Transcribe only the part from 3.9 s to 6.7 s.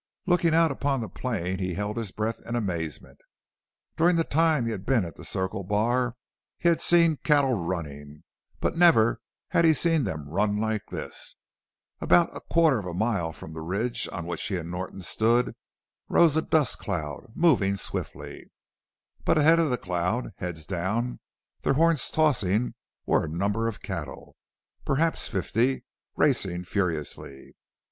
During the time he had been at the Circle Bar he